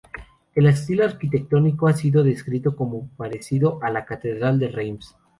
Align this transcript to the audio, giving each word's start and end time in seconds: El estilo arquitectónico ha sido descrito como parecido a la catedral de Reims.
El 0.55 0.65
estilo 0.65 1.05
arquitectónico 1.05 1.87
ha 1.87 1.93
sido 1.93 2.23
descrito 2.23 2.75
como 2.75 3.07
parecido 3.17 3.77
a 3.83 3.91
la 3.91 4.03
catedral 4.03 4.57
de 4.57 4.69
Reims. 4.69 5.15